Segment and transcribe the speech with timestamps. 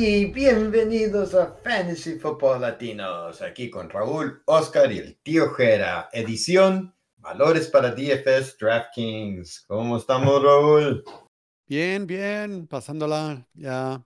[0.00, 6.94] Hey, bienvenidos a Fantasy Football Latinos, aquí con Raúl, Oscar y el tío Jera, edición
[7.16, 9.64] Valores para DFS DraftKings.
[9.66, 11.02] ¿Cómo estamos, Raúl?
[11.66, 14.00] Bien, bien, pasándola ya.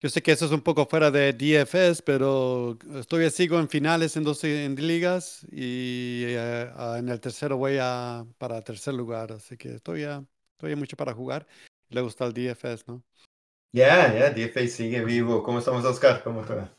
[0.00, 4.16] Yo sé que eso es un poco fuera de DFS, pero estoy sigo en finales
[4.16, 9.58] en dos en ligas y eh, en el tercero voy a para tercer lugar, así
[9.58, 11.46] que estoy ya, estoy mucho para jugar.
[11.90, 13.04] Le gusta el DFS, ¿no?
[13.74, 15.42] Ya, ya, DFS sigue vivo.
[15.42, 16.22] ¿Cómo estamos, Oscar?
[16.22, 16.72] ¿Cómo está?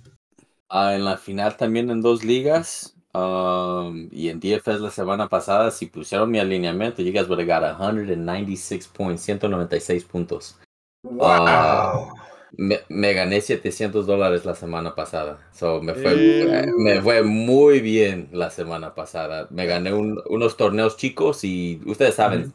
[0.70, 2.96] Ah, en la final también en dos ligas.
[3.14, 7.48] Um, y en DFS la semana pasada, si pusieron mi alineamiento, you guys would have
[7.50, 10.58] got 196 points, 196 puntos.
[11.04, 12.14] ¡Wow!
[12.58, 15.50] me, me, gané 700 dólares la semana pasada.
[15.52, 19.48] So, me, fue, eh, me fue muy bien la semana pasada.
[19.50, 22.54] Me gané un, unos torneos chicos y ustedes saben,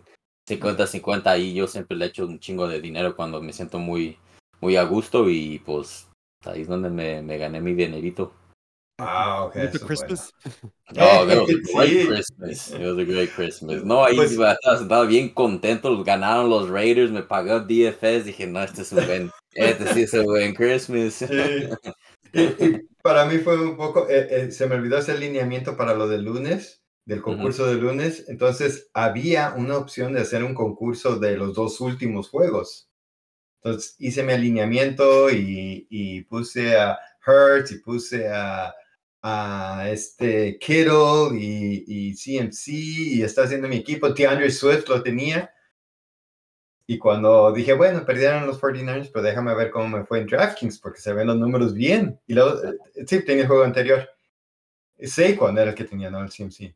[0.49, 4.17] 50-50 y yo siempre le echo un chingo de dinero cuando me siento muy,
[4.61, 6.09] muy a gusto y pues
[6.45, 8.33] ahí es donde me, me gané mi dinerito.
[9.03, 9.55] Ah, ok.
[9.87, 10.31] Christmas.
[10.99, 12.71] Oh, that was a great Christmas.
[12.71, 13.83] It was a great Christmas.
[13.83, 16.05] No, ahí Pues- estaba bien contento.
[16.05, 18.25] Ganaron los Raiders, me pagó DFS.
[18.25, 21.15] Dije, no, este es un buen, este sí es un buen Christmas.
[21.15, 21.27] Sí.
[22.33, 25.95] Y, y para mí fue un poco, eh, eh, se me olvidó ese lineamiento para
[25.95, 28.27] lo del lunes, del concurso de lunes.
[28.29, 32.90] Entonces había una opción de hacer un concurso de los dos últimos juegos.
[33.63, 38.75] Entonces hice mi alineamiento y, y puse a Hurts y puse a,
[39.23, 44.11] a este Kittle y, y CMC y está haciendo mi equipo.
[44.11, 45.53] DeAndre Swift lo tenía.
[46.87, 50.81] Y cuando dije, bueno, perdieron los 49ers, pero déjame ver cómo me fue en DraftKings,
[50.81, 52.19] porque se ven los números bien.
[52.27, 54.09] Y luego, eh, sí, tenía el juego anterior.
[54.99, 56.75] Saquon era el que tenía, no el CMC.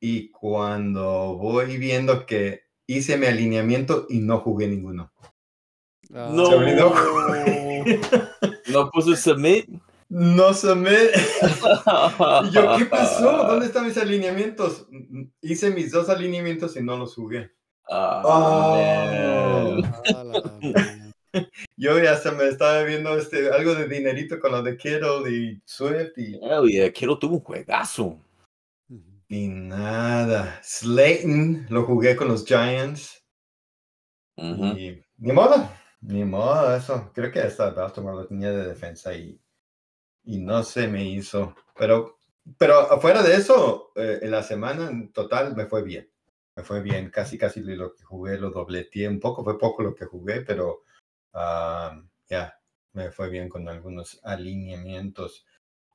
[0.00, 5.12] Y cuando voy viendo que hice mi alineamiento y no jugué ninguno.
[6.12, 6.46] No.
[6.46, 6.94] Se olvidó.
[8.68, 9.68] No puso submit.
[10.08, 10.90] No se me...
[12.44, 13.44] Y yo, ¿qué pasó?
[13.46, 14.86] ¿Dónde están mis alineamientos?
[15.40, 17.50] Hice mis dos alineamientos y no los jugué.
[17.90, 19.82] Ah, Oh.
[20.14, 21.42] ah,
[21.76, 25.60] Yo ya hasta me estaba viendo este, algo de dinerito con lo de Kittle y
[25.64, 28.18] Swift y, Hell yeah, Kittle tuvo un juegazo.
[29.28, 30.60] Y nada.
[30.62, 33.24] Slayton lo jugué con los Giants
[34.36, 35.68] y ni modo,
[36.02, 37.10] ni modo eso.
[37.14, 39.40] Creo que hasta Baltimore lo tenía de defensa y,
[40.24, 41.54] y no se me hizo.
[41.76, 42.18] Pero,
[42.58, 46.10] pero afuera de eso, eh, en la semana en total me fue bien.
[46.56, 49.94] Me fue bien, casi casi lo que jugué lo dobleteé un poco, fue poco lo
[49.94, 50.82] que jugué, pero
[51.32, 52.60] ah, ya,
[52.92, 55.46] me fue bien con algunos alineamientos.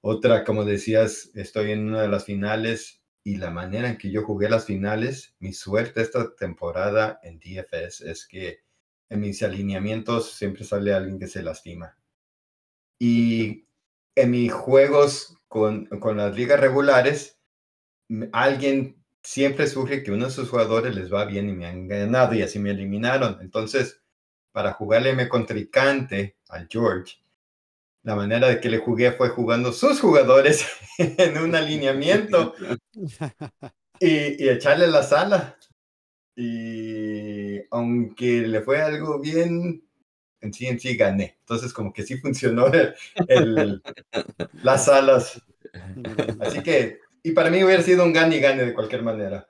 [0.02, 4.24] Otra, como decías, estoy en una de las finales y la manera en que yo
[4.24, 8.62] jugué las finales, mi suerte esta temporada en DFS es que
[9.10, 11.98] en mis alineamientos siempre sale alguien que se lastima.
[13.00, 13.68] Y
[14.16, 17.40] en mis juegos con, con las ligas regulares,
[18.32, 22.34] alguien siempre surge que uno de sus jugadores les va bien y me han ganado
[22.34, 23.38] y así me eliminaron.
[23.42, 24.02] Entonces,
[24.52, 27.18] para jugarle a mi contrincante, al George,
[28.04, 30.66] la manera de que le jugué fue jugando sus jugadores
[30.98, 32.56] en un alineamiento
[34.00, 35.58] y, y echarle la sala.
[36.40, 39.84] Y aunque le fue algo bien,
[40.40, 41.38] en sí en sí gané.
[41.40, 42.94] Entonces como que sí funcionó el-
[43.28, 43.82] el-
[44.64, 45.42] las alas.
[46.40, 49.48] Así que, y para mí hubiera sido un gane y gane de cualquier manera.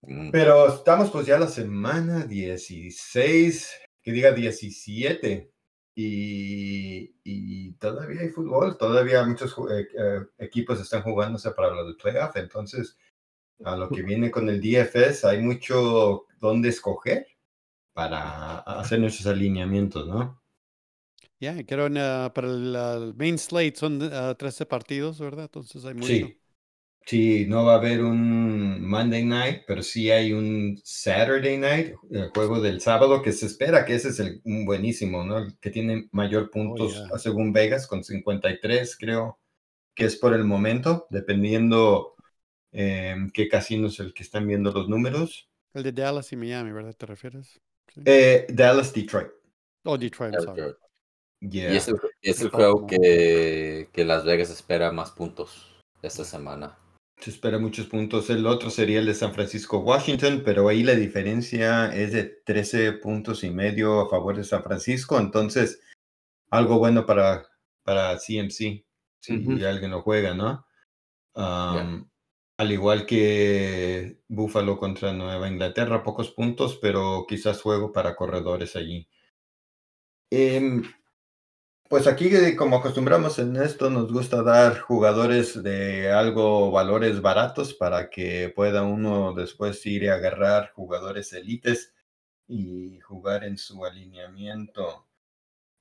[0.00, 0.30] Mm.
[0.30, 3.70] Pero estamos pues ya la semana 16,
[4.02, 5.50] que diga 17.
[5.96, 11.96] Y, y todavía hay fútbol, todavía muchos eh, eh, equipos están jugándose para lo del
[11.96, 12.34] playoff.
[12.36, 12.96] Entonces,
[13.64, 17.26] a lo que viene con el DFS, hay mucho donde escoger
[17.92, 20.40] para hacer nuestros alineamientos, ¿no?
[21.40, 25.44] Ya, creo en, ah, para el, main slate son ah, 13 partidos, ¿verdad?
[25.44, 26.06] Entonces hay mucho.
[26.06, 26.38] Sí.
[27.06, 32.30] Sí, no va a haber un Monday night, pero sí hay un Saturday night, el
[32.30, 35.36] juego del sábado, que se espera que ese es el, buenísimo, ¿no?
[35.36, 37.18] El que tiene mayor puntos yeah.
[37.18, 39.38] según Vegas, con 53, creo
[39.94, 42.13] que es por el momento, dependiendo
[42.74, 45.48] eh, qué casino es el que están viendo los números.
[45.72, 46.94] El de Dallas y Miami, ¿verdad?
[46.94, 47.60] ¿Te refieres?
[47.92, 48.02] Sí.
[48.04, 49.28] Eh, Dallas, Detroit.
[49.84, 50.74] Oh, Detroit, I'm sorry.
[51.40, 51.72] Yeah.
[51.72, 55.72] Y es el, es el juego que, que Las Vegas espera más puntos
[56.02, 56.76] esta semana.
[57.20, 58.28] Se espera muchos puntos.
[58.30, 62.94] El otro sería el de San Francisco, Washington, pero ahí la diferencia es de 13
[62.94, 65.18] puntos y medio a favor de San Francisco.
[65.18, 65.80] Entonces,
[66.50, 67.46] algo bueno para,
[67.84, 68.84] para CMC,
[69.20, 69.64] si Ujú.
[69.64, 70.66] alguien lo juega, ¿no?
[71.34, 72.08] Um,
[72.58, 79.08] Al igual que Buffalo contra Nueva Inglaterra, pocos puntos, pero quizás juego para corredores allí.
[80.30, 80.82] Em,
[81.88, 87.74] Pues aquí, eh, como acostumbramos en esto, nos gusta dar jugadores de algo valores baratos
[87.74, 91.94] para que pueda uno después ir a agarrar jugadores élites
[92.48, 95.06] y jugar en su alineamiento.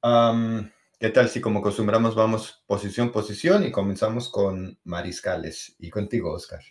[0.01, 0.71] Am,
[1.03, 5.75] ¿Qué tal si como acostumbramos vamos posición posición y comenzamos con mariscales?
[5.77, 6.61] Y contigo, Oscar.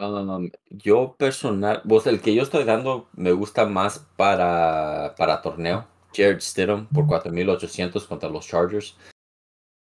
[0.00, 5.86] Um, yo personal, vos el que yo estoy dando me gusta más para, para torneo.
[6.12, 8.96] Jared Stidham por 4.800 contra los Chargers.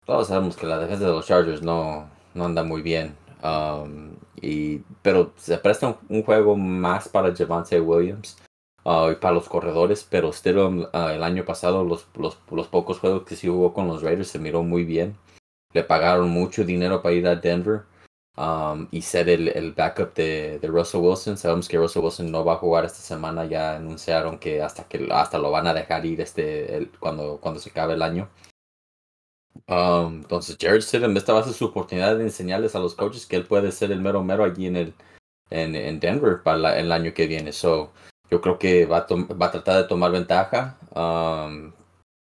[0.06, 3.18] Todos sabemos que la defensa de los Chargers no, no anda muy bien.
[3.44, 8.38] Um, y, pero se presta un, un juego más para Javante Williams
[8.86, 10.08] uh, para los corredores.
[10.10, 13.88] Pero Stidham uh, el año pasado, los, los, los pocos juegos que sí jugó con
[13.88, 15.18] los Raiders, se miró muy bien.
[15.74, 17.84] Le pagaron mucho dinero para ir a Denver.
[18.38, 21.38] Um, y ser el, el backup de, de, Russell Wilson.
[21.38, 23.46] Sabemos que Russell Wilson no va a jugar esta semana.
[23.46, 27.70] Ya anunciaron que hasta que hasta lo van a dejar ir este cuando, cuando se
[27.70, 28.30] acabe el año.
[29.68, 33.26] Um, entonces Jared Stidham esta va a ser su oportunidad de enseñarles a los coaches
[33.26, 34.94] que él puede ser el mero mero allí en el
[35.50, 37.54] en, en Denver para el año que viene.
[37.54, 37.92] So,
[38.36, 40.78] yo creo que va a, va a tratar de tomar ventaja.
[40.94, 41.72] Um,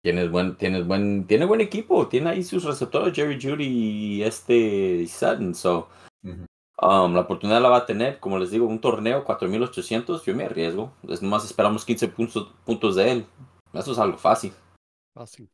[0.04, 5.08] Tienes buen, tienes buen, tiene buen equipo, tiene ahí sus receptores, Jerry Judy y este
[5.08, 5.54] Sutton.
[5.54, 5.90] So,
[6.24, 7.06] uh -huh.
[7.06, 10.46] um, la oportunidad la va a tener, como les digo, un torneo 4800, yo me
[10.46, 10.92] arriesgo.
[11.08, 13.25] Es nomás esperamos 15 puntos, puntos de él.
[13.74, 14.54] Eso es algo fácil.
[15.13, 15.48] Fácil.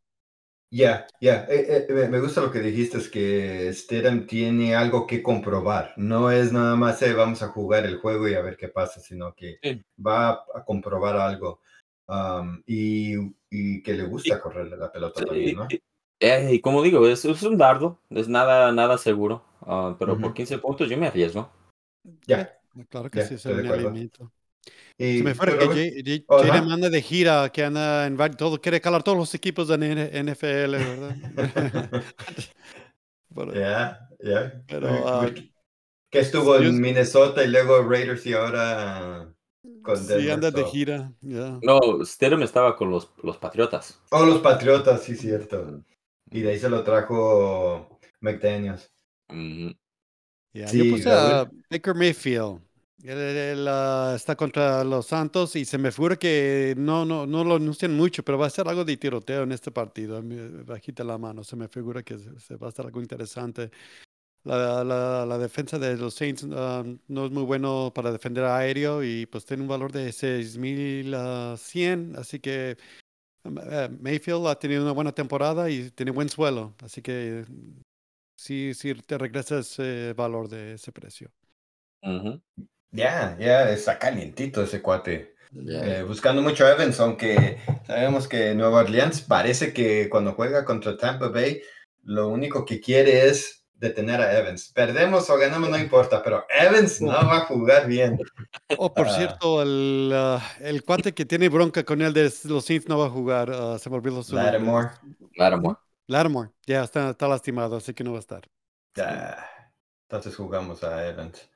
[0.69, 1.56] Ya, yeah, ya, yeah.
[1.56, 5.94] eh, eh, me gusta lo que dijiste, es que Stedham tiene algo que comprobar.
[5.96, 9.00] No es nada más, eh, vamos a jugar el juego y a ver qué pasa,
[9.00, 9.81] sino que Sí.
[10.06, 11.62] va a comprobar algo.
[12.10, 13.16] Um, y,
[13.50, 15.68] y que le gusta Y- correrle la pelota Sí, también, ¿no?
[15.69, 15.81] y,
[16.19, 19.44] eh, y como digo, es, es un dardo, es nada, nada seguro.
[19.62, 20.22] ah, pero Ujú.
[20.22, 21.50] por 15 puntos yo me arriesgo.
[22.28, 22.54] Ya.
[22.90, 23.94] Claro que sí, es de un acuerdo.
[24.97, 26.73] Se me fue pero, que Jay- Jay- Oh, Jaden ajá.
[26.73, 31.15] anda de gira, que anda en todo, quiere calar todos los equipos de NFL, ¿verdad?
[33.35, 34.63] Pero- Ya, ya.
[34.67, 35.51] Pero, Eh, ah, porque-
[36.09, 39.31] que estuvo yo- en Minnesota y luego Raiders y ahora
[39.83, 40.31] con sí, Denver.
[40.31, 40.67] anda de so.
[40.71, 41.59] gira, ya.
[41.61, 43.99] No, Stidham estaba con los, los Patriotas.
[44.09, 45.83] Oh, los Patriotas, sí, cierto.
[46.31, 48.91] Y de ahí se lo trajo McDaniels.
[49.29, 49.69] mm,
[50.53, 51.47] Ya, Sí, yo puse a.
[51.69, 52.61] Baker Mayfield.
[53.03, 57.55] Él, ah, está contra los Santos y se me figura que no, no, no lo
[57.55, 60.21] anuncian mucho, pero va a ser algo de tiroteo en este partido.
[60.65, 63.69] Bajita la mano, se me figura que se, va a estar algo interesante.
[64.44, 69.45] La, defensa de los Saints ah, no es muy bueno para defender aéreo y pues
[69.45, 72.77] tiene un valor de 6100, así que
[73.44, 77.45] eh, Mayfield ha tenido una buena temporada y tiene buen suelo, así que
[78.35, 81.31] sí, sí te regresa ese valor de ese precio.
[82.01, 82.41] ujú.
[82.92, 85.36] Ya, ya, está calientito ese cuate.
[85.69, 90.98] Eh, buscando mucho a Evans, aunque sabemos que Nueva Orleans parece que cuando juega contra
[90.98, 91.62] Tampa Bay,
[92.04, 94.72] lo único que quiere es detener a Evans.
[94.74, 98.18] Perdemos o ganamos, no importa, pero Evans no va a jugar bien.
[98.78, 99.16] Oh, por Ah.
[99.16, 103.06] cierto, el, ah, el cuate que tiene bronca con él de los Saints no va
[103.07, 103.51] a jugar.
[103.54, 104.36] ah, se me olvidó su.
[104.36, 104.90] Lattimore.
[105.36, 105.78] Lattimore.
[106.07, 108.42] Lattimore, ya está, está lastimado, así que no va a estar.
[110.09, 111.50] Entonces jugamos a Evans.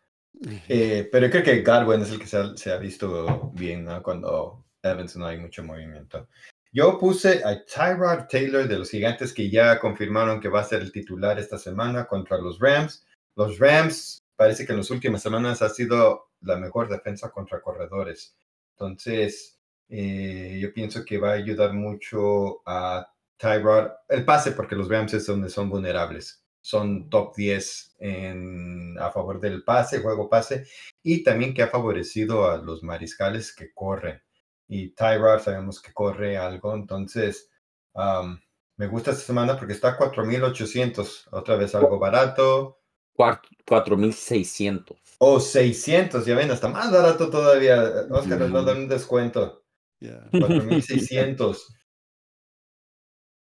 [0.68, 5.28] Eh, pero creo que Godwin es el que se ha, visto bien cuando Evans no
[5.28, 6.28] hay mucho movimiento.
[6.74, 10.82] Yo puse a Tyrod Taylor de los Gigantes que ya confirmaron que va a ser
[10.82, 13.06] el titular esta semana contra los Rams.
[13.36, 18.36] Los Rams parece que en las últimas semanas ha sido la mejor defensa contra corredores.
[18.72, 19.60] Entonces,
[19.90, 23.06] eh, yo pienso que va a ayudar mucho a
[23.38, 26.42] Tyrod el pase porque los Rams es donde son vulnerables.
[26.62, 30.68] Son top 10 en, a favor del pase, juego pase,
[31.04, 34.22] y también que ha favorecido a los mariscales que corren.
[34.68, 37.50] Y Tyrod sabemos que corre algo, entonces
[37.94, 38.40] um,
[38.78, 42.80] me gusta esta semana porque está a 4.800, otra vez algo barato.
[43.16, 44.98] Cuart- 4.600.
[45.20, 48.08] O 600, ya ven, hasta más barato todavía.
[48.10, 49.64] Oscar nos va a dar un descuento.
[50.00, 50.28] Ya.
[50.32, 51.68] 4600.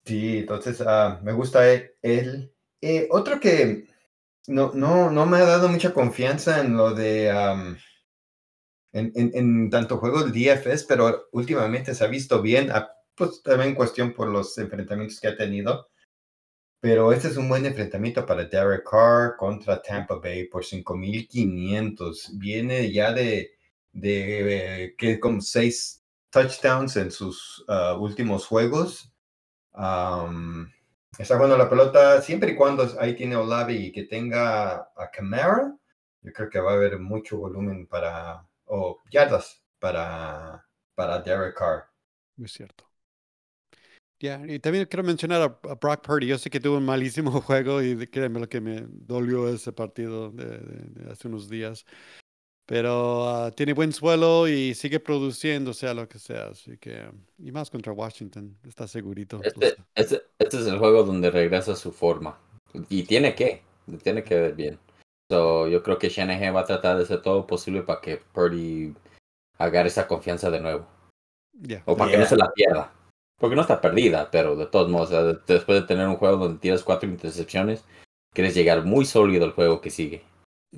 [0.05, 2.53] Sí, entonces ah, me gusta e- él.
[2.85, 3.87] Eh, otro que
[4.47, 7.77] no, no, no me ha dado mucha confianza en lo de am,
[8.91, 14.13] en, tanto juego del DFS, pero últimamente se ha visto bien, ah, pues también cuestión
[14.13, 15.87] por los enfrentamientos que ha tenido.
[16.81, 22.37] Pero este es un buen enfrentamiento para Derek Carr contra Tampa Bay por 5500.
[22.37, 23.53] Viene ya de,
[23.93, 29.13] de eh, que como seis touchdowns en sus ah, últimos juegos.
[29.71, 30.69] Am,
[31.17, 35.75] está jugando la pelota siempre y cuando ahí tiene Olave y que tenga a Camara.
[36.21, 40.65] Yo creo que va a haber mucho volumen para, o yardas para,
[40.95, 41.85] para Derek Carr.
[42.37, 42.85] Muy cierto.
[44.19, 46.27] Ya, y también quiero mencionar a, a Brock Purdy.
[46.27, 50.31] Yo sé que tuvo un malísimo juego y créeme lo que me dolió ese partido
[50.31, 51.85] de, de- de hace unos días.
[52.65, 56.47] Pero ah, tiene buen suelo y sigue produciendo, sea lo que sea.
[56.47, 59.41] Así que, y más contra Washington, está segurito.
[59.43, 62.39] Este, este, este es el juego donde regresa su forma.
[62.89, 63.61] Y tiene que,
[64.01, 64.79] tiene que ver bien.
[65.29, 68.17] So, yo creo que Shanahan va a tratar de hacer todo lo posible para que
[68.17, 68.93] Purdy
[69.57, 70.87] agarre esa confianza de nuevo.
[71.85, 72.93] O para que no se la pierda.
[73.39, 76.15] Porque no está perdida, pero de todos modos, o sea, de- después de tener un
[76.15, 77.83] juego donde tiras cuatro intercepciones,
[78.33, 80.23] quieres llegar muy sólido al juego que sigue.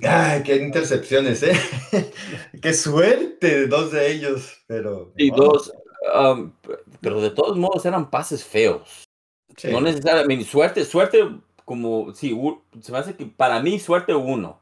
[0.04, 1.54] Ay, qué intercepciones, ¿eh?
[2.62, 5.14] qué suerte, dos de ellos, pero...
[5.18, 5.74] Y oh, dos,
[6.14, 6.52] um,
[7.02, 9.06] pero de todos modos eran pases feos.
[9.58, 9.70] sí.
[9.72, 11.24] No necesariamente, suerte, suerte
[11.64, 12.38] como, sí,
[12.82, 14.60] se me hace que para mí suerte uno.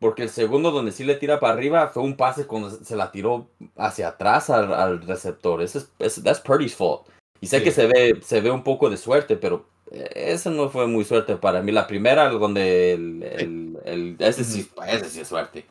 [0.00, 3.12] Porque el segundo donde sí le tira para arriba fue un pase cuando se la
[3.12, 5.62] tiró hacia atrás al, al receptor.
[5.62, 7.06] Ese es, that's Purdy's fault.
[7.40, 7.64] Y sé Sí.
[7.64, 11.36] que se ve, se ve un poco de suerte, pero eso no fue muy suerte
[11.36, 11.72] para mí.
[11.72, 15.66] La primera, donde el, el, el- ese, sí, ese sí es suerte.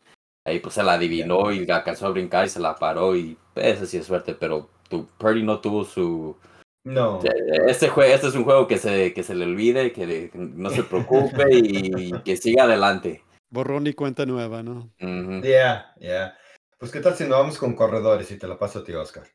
[0.45, 3.85] Ahí pues se la adivinó y alcanzó a brincar y se la paró y ese
[3.85, 6.35] sí es suerte, pero tu, Purdy no tuvo su...
[6.83, 7.19] No,
[7.67, 10.71] Este, jue- este es un juego que se, que se le olvide, que le- no
[10.71, 13.23] se preocupe y que siga adelante.
[13.51, 14.89] Borrón y cuenta nueva, ¿no?
[14.99, 15.41] Ujú.
[15.45, 16.35] ya, ya.
[16.79, 19.27] Pues qué tal si no vamos con corredores y te la paso a ti, Oscar.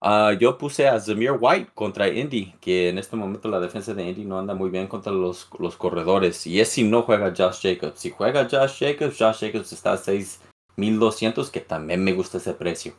[0.00, 4.06] Ah, yo puse a Zamir White contra Indy, que en este momento la defensa de
[4.08, 6.46] Indy no anda muy bien contra los, los corredores.
[6.46, 7.98] Y es si no juega Josh Jacobs.
[7.98, 12.92] Si juega Josh Jacobs, Josh Jacobs está a 6.200, que también me gusta ese precio.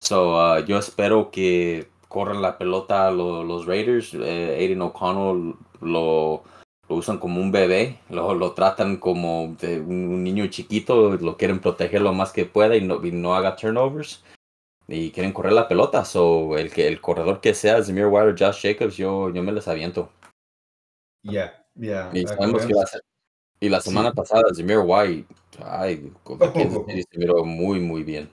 [0.00, 4.14] So, ah, yo espero que corran la pelota lo- los Raiders.
[4.14, 6.44] Eh, Aiden O'Connell lo,
[6.88, 12.00] lo usan como un bebé, lo, lo tratan como un niño chiquito, lo quieren proteger
[12.02, 14.22] lo más que pueda y no, y no haga turnovers
[14.88, 16.04] y quieren correr la pelota.
[16.04, 19.52] So, el que el corredor que sea, Zamir White o Josh Jacobs, yo, yo me
[19.52, 20.10] les aviento.
[21.22, 22.10] Ya, ya.
[22.12, 22.78] Y, sabemos que corremos.
[22.78, 23.04] va a ser-
[23.60, 23.90] y la Sí.
[23.90, 28.30] semana pasada, Zamir White, ay, con Kansas City se miró muy, muy bien.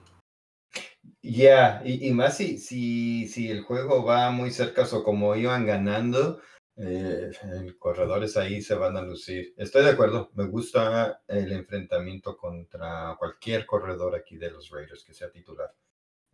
[1.22, 5.66] Ya, y, y más si, si, si el juego va muy cerca o como iban
[5.66, 6.42] ganando,
[6.78, 9.54] eh, el corredores ahí se van a lucir.
[9.58, 15.14] Estoy de acuerdo, me gusta el enfrentamiento contra cualquier corredor aquí de los Raiders que
[15.14, 15.74] sea titular.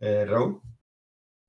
[0.00, 0.60] Eh, Raúl,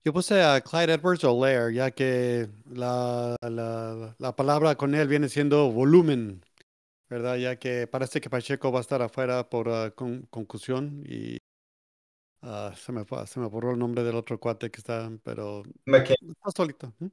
[0.03, 5.29] Yo puse a Clyde Edwards Olaire, ya que la, la, la palabra con él viene
[5.29, 6.41] siendo volumen,
[7.09, 7.37] ¿verdad?
[7.37, 11.37] Ya que parece que Pacheco va a estar afuera por ah, con- concusión y
[12.41, 16.31] ah, se me se me borró el nombre del otro cuate que está, pero McKin-
[16.31, 16.93] está solito.
[17.01, 17.09] ¿eh?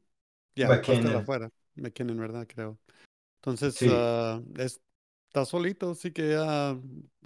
[0.54, 1.16] Ya, estar McKinnon.
[1.16, 1.50] afuera.
[1.76, 2.46] McKinnon, ¿verdad?
[2.48, 2.78] Creo.
[3.36, 3.88] Entonces, Sí.
[3.90, 4.80] ah, es-
[5.28, 6.72] está solito, así que ya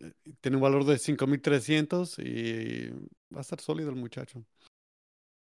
[0.03, 2.91] eh, tiene un valor de 5.300 y
[3.35, 4.45] va a estar sólido el muchacho.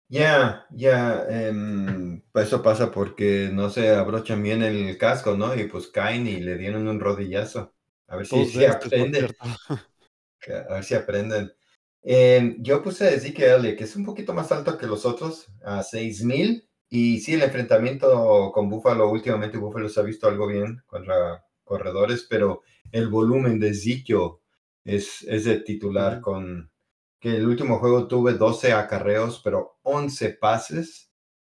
[0.09, 5.55] Ya, ya, em, eso pasa porque no se abrochan bien el casco, ¿no?
[5.55, 7.75] Y pues caen y le dieron un rodillazo.
[8.09, 9.19] A ver si, Dos si de estos, por aprende.
[9.19, 9.45] cierto.
[10.41, 11.53] que- A ver si aprenden.
[12.03, 15.47] Eh, yo puse a Ezekiel Elliott, que es un poquito más alto que los otros,
[15.65, 16.69] a 6000.
[16.89, 22.27] Y sí, el enfrentamiento con Buffalo, últimamente Buffalo se ha visto algo bien contra corredores,
[22.29, 24.31] pero el volumen de Ezekiel
[24.85, 26.69] es, es de titular con
[27.21, 31.11] que el último juego tuve 12 acarreos, pero 11 pases.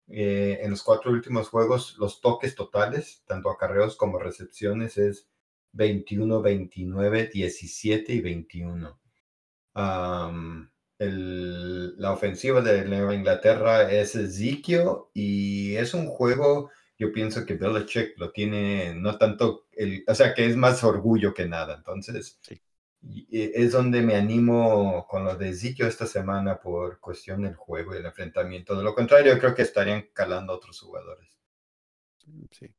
[0.07, 5.29] Eh, en los cuatro últimos juegos, los toques totales, tanto acarreos como recepciones, es
[5.73, 8.99] 21, 29, 17 y 21.
[9.73, 17.45] Am, el- la ofensiva de Nueva Inglaterra es Ezekiel y es un juego, yo pienso
[17.45, 21.75] que Belichick lo tiene, no tanto, el, o sea, que es más orgullo que nada.
[21.77, 22.61] Entonces, Sí.
[23.01, 27.93] Y es donde me animo con lo de Ezekiel esta semana por cuestión del juego
[27.95, 28.75] y el enfrentamiento.
[28.77, 31.37] De lo contrario, creo que estarían calando a otros jugadores.
[32.51, 32.73] Sí.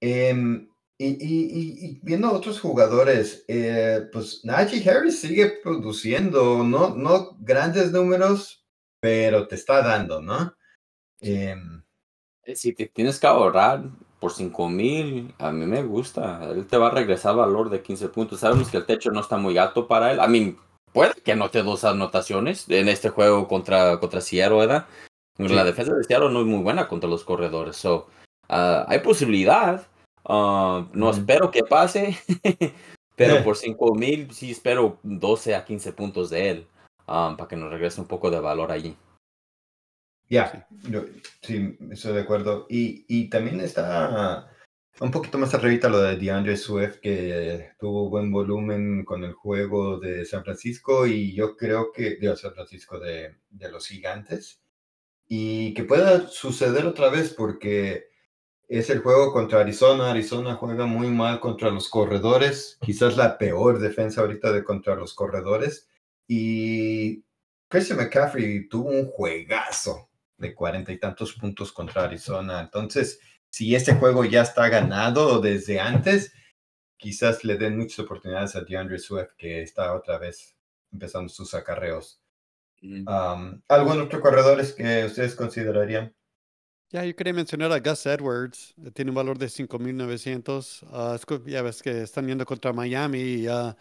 [0.00, 6.64] Em, y, y- y- y viendo a otros jugadores, eh, pues Najee Harris sigue produciendo,
[6.64, 8.64] no, no grandes números,
[9.00, 10.54] pero te está dando, ¿no?
[11.20, 11.82] Em,
[12.44, 13.84] Eh, Si te tienes que ahorrar
[14.20, 16.44] por 5 mil, a mí me gusta.
[16.50, 18.40] Él te va a regresar valor de 15 puntos.
[18.40, 20.20] Sabemos que el techo no está muy alto para él.
[20.20, 20.56] A mí,
[20.92, 24.86] puede que anote dos anotaciones en este juego contra, contra Seattle, ¿verdad?
[25.38, 25.66] La Sí.
[25.66, 27.76] defensa de Seattle no es muy buena contra los corredores.
[27.76, 28.08] So,
[28.48, 29.86] ah, hay posibilidad.
[30.24, 32.18] Ah, no espero que pase,
[33.16, 33.42] pero Eh.
[33.42, 36.66] por 5 mil sí espero 12 a 15 puntos de él
[37.06, 38.96] ah, para que nos regrese un poco de valor allí.
[40.28, 41.04] Ya, yo-
[41.42, 42.66] sí, estoy de acuerdo.
[42.68, 44.50] Y, y también está
[45.00, 49.98] un poquito más arribita lo de DeAndre Swift, que tuvo buen volumen con el juego
[50.00, 54.60] de San Francisco y yo creo que, de San Francisco de, de los gigantes.
[55.28, 58.06] y que pueda suceder otra vez porque
[58.68, 60.10] es el juego contra Arizona.
[60.10, 65.14] Arizona juega muy mal contra los corredores, quizás la peor defensa ahorita de contra los
[65.14, 65.88] corredores.
[66.28, 67.24] Y
[67.68, 70.07] Christian McCaffrey tuvo un juegazo
[70.38, 72.60] de cuarenta y tantos puntos contra Arizona.
[72.60, 76.32] Entonces, si este juego ya está ganado desde antes,
[76.96, 80.56] quizás le den muchas oportunidades a DeAndre Swift, que está otra vez
[80.90, 82.20] empezando sus acarreos.
[83.68, 86.14] ¿Algún otro corredores que ustedes considerarían?
[86.90, 88.74] Ya, yo quería mencionar a Gus Edwards.
[88.82, 90.82] Eh, tiene un valor de 5.900.
[90.84, 93.74] Uh, ya ves que están yendo contra Miami y uh,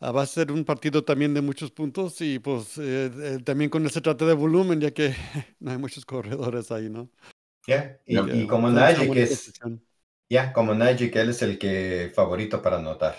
[0.00, 3.84] va a ser un partido también de muchos puntos y pues eh, eh, también con
[3.86, 5.14] ese trata de volumen, ya que
[5.60, 7.10] no hay muchos corredores ahí, ¿no?
[7.66, 9.52] Ya, y, como Najee, que es...
[10.30, 13.16] Ya, como Najee, que él es el que favorito para anotar.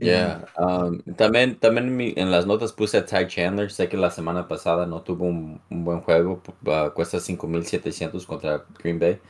[0.00, 0.46] Yeah.
[0.56, 3.70] Um, también también en, las notas puse a Ty Chandler.
[3.70, 6.42] Sé que la semana pasada no tuvo un, buen juego.
[6.62, 9.20] Uh, cuesta 5.700 contra Green Bay.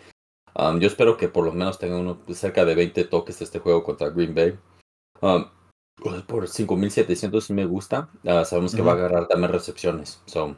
[0.55, 3.83] Um, yo espero que por lo menos tenga uno cerca de 20 toques este juego
[3.83, 4.59] contra Green Bay.
[5.21, 5.47] Um,
[6.27, 8.11] por 5.700 sí me gusta.
[8.23, 10.21] Uh, sabemos que va a agarrar también recepciones.
[10.27, 10.57] So,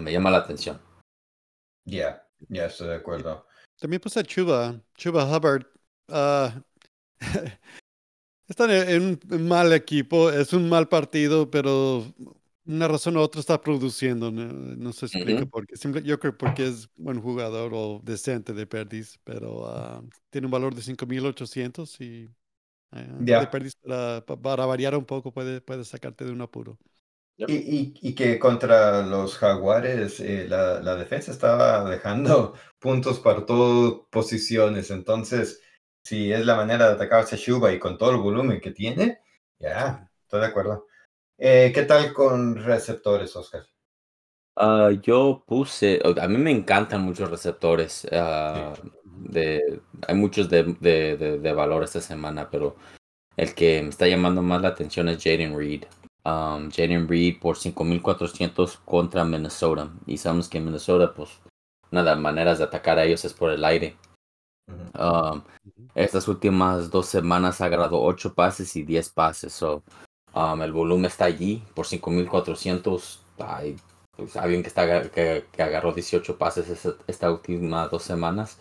[0.00, 0.80] me llama la atención.
[1.84, 3.46] Ya, ya estoy de acuerdo.
[3.78, 5.66] También puse a Chuba, Chuba Hubbard.
[8.48, 12.04] Están en un mal equipo, es un mal partido, pero
[12.66, 14.30] una razón u otra está produciendo.
[14.30, 15.76] No, se explica por qué.
[16.02, 20.74] yo creo porque es buen jugador o decente de Perdis, pero ah, tiene un valor
[20.74, 22.28] de 5.800 y
[22.92, 26.78] uh, de Perdis para, variar un poco puede, puede sacarte de un apuro.
[27.36, 34.00] Y, y, que contra los jaguares eh, la, la, defensa estaba dejando puntos para todas
[34.10, 35.62] posiciones, entonces
[36.02, 39.20] si es la manera de atacar a Shuba y con todo el volumen que tiene,
[39.58, 40.86] ya, estoy de acuerdo.
[41.38, 43.62] Eh, ¿Qué tal con receptores, Oscar?
[44.56, 48.04] Uh, yo puse, a mí me encantan muchos receptores.
[48.04, 48.74] Uh,
[49.20, 52.76] de, hay muchos de, de, de, valor esta semana, pero
[53.36, 55.84] el que me está llamando más la atención es Jaden Reed.
[56.24, 59.90] Um, Jaden Reed por 5.400 contra Minnesota.
[60.06, 61.30] Y sabemos que Minnesota, pues,
[61.90, 63.96] una de las maneras de atacar a ellos es por el aire.
[64.98, 65.42] Um,
[65.94, 69.52] estas últimas dos semanas ha agarrado 8 pases y 10 pases.
[69.52, 69.82] So,
[70.34, 73.22] um, el volumen está allí por 5400.
[73.38, 73.76] Hay
[74.16, 78.58] pues, alguien que, está, que, agarró 18 pases estas esta últimas dos semanas.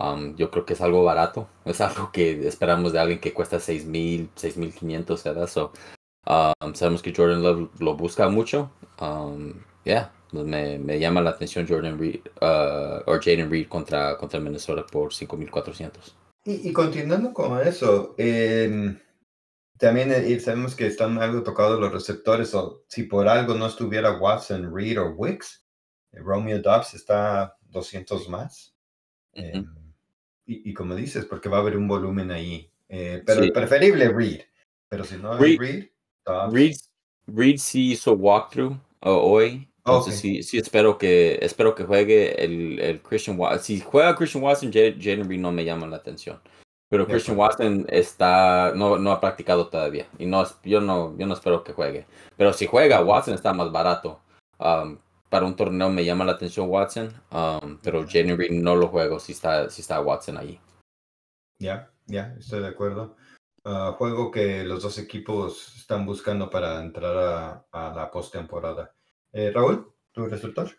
[0.00, 1.48] Um, yo creo que es algo barato.
[1.64, 5.46] Es algo que esperamos de alguien que cuesta 6000, 6500, ¿verdad?
[5.46, 5.72] So,
[6.26, 8.70] um, sabemos que Jordan Love lo busca mucho.
[9.00, 14.16] Um, yeah, pues me, me, llama la atención Jordan Reed uh, o Jaden Reed contra,
[14.16, 16.16] contra Minnesota por 5400.
[16.44, 18.96] Y, y continuando con eso, eh,
[19.80, 24.18] también eh, sabemos que están algo tocados los receptores, o si por algo no estuviera
[24.18, 25.64] Watson, Reed o Wicks,
[26.12, 28.74] eh, Romeo Dobbs está 200 más.
[29.32, 29.64] eh,
[30.50, 32.68] y, y, como dices, porque va a haber un volumen ahí.
[32.88, 33.50] Eh, pero sí.
[33.50, 34.40] preferible Reed.
[34.88, 35.88] Pero si no Reed, Reed.
[36.50, 36.76] Reed,
[37.26, 40.36] Reed sí hizo walkthrough hoy entonces okay.
[40.36, 43.60] sí, sí espero que espero que juegue el, el Christian Watson.
[43.60, 46.38] Si juega Christian Watson, Jaden Reed no me llama la atención.
[46.90, 51.34] Pero Christian Watson está no, no ha practicado todavía y no yo no yo no
[51.34, 52.04] espero que juegue.
[52.36, 54.20] Pero si juega Watson está más barato.
[54.58, 54.98] Um,
[55.30, 59.32] para un torneo me llama la atención Watson, um, pero Reed no lo juego si
[59.32, 60.60] está si está Watson ahí.
[61.58, 63.16] Ya, ya, estoy de acuerdo.
[63.64, 68.94] Uh, juego que los dos equipos están buscando para entrar a, a la postemporada.
[69.32, 70.70] Eh, Raúl, ¿tu resultado?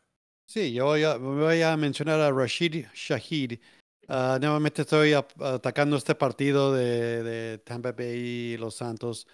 [0.47, 3.59] Sí, yo voy a, voy a mencionar a Rashid Shahid.
[4.09, 9.27] Uh, nuevamente estoy atacando este partido de, de, Tampa Bay y Los Santos,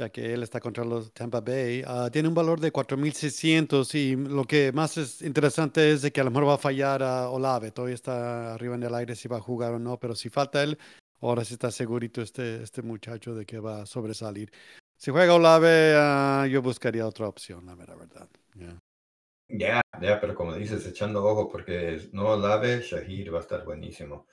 [0.00, 1.82] ya que él está contra los Tampa Bay.
[1.82, 6.22] Uh, tiene un valor de 4.600 y lo que más es interesante es de que
[6.22, 7.70] a lo mejor va a fallar a Olave.
[7.70, 10.62] Todavía está arriba en el aire si va a jugar o no, pero si falta
[10.62, 10.78] él,
[11.20, 14.50] ahora sí está segurito este, este muchacho de que va a sobresalir.
[14.96, 18.28] Si juega Olave, uh, yo buscaría otra opción, la verdad.
[18.54, 18.78] Ya,
[19.48, 19.82] yeah.
[20.00, 24.26] yeah, pero como dices, echando ojo, porque no Olave, Shahir va a estar buenísimo.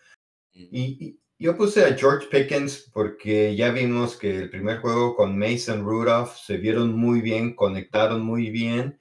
[0.54, 5.38] Y, y, yo puse a George Pickens porque ya vimos que el primer juego con
[5.38, 9.00] Mason Rudolph se vieron muy bien, conectaron muy bien.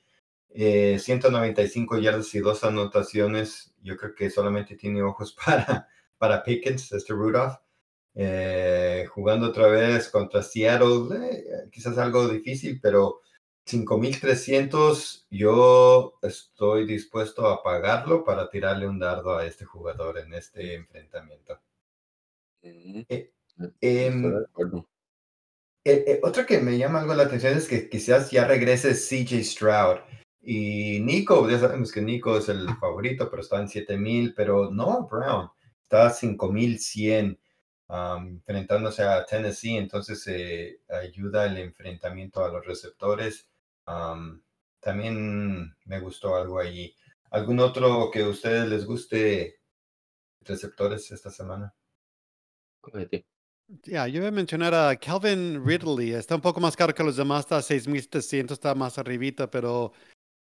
[0.51, 3.75] Eh, 195 yardas y dos anotaciones.
[3.83, 7.57] Yo creo que solamente tiene ojos para, para Pickens, este Rudolph.
[8.14, 13.20] Eh, jugando otra vez contra Seattle, eh, quizás algo difícil, pero
[13.66, 20.75] 5300 yo estoy dispuesto a pagarlo para tirarle un dardo a este jugador en este
[20.75, 21.61] enfrentamiento.
[22.74, 24.87] Mm -hmm.
[25.85, 29.44] eh, eh, otra que me llama algo la atención es que quizás ya regrese CJ
[29.44, 29.98] Stroud.
[30.42, 35.07] Y Nico, ya sabemos que Nico es el favorito, pero está en 7000, pero Noah
[35.11, 35.50] Brown
[35.83, 37.38] está a 5100
[37.88, 43.48] um, enfrentándose a Tennessee, entonces eh, ayuda el enfrentamiento a los receptores.
[43.87, 44.40] Um,
[44.81, 46.94] también me gustó algo allí.
[47.31, 49.61] ¿Algún otro que a ustedes les guste
[50.42, 51.74] receptores esta semana?
[53.85, 56.12] Ya, yo voy a mencionar a Calvin Ridley.
[56.12, 59.92] Está un poco más caro que los demás, está a 6.300, está más arribita, pero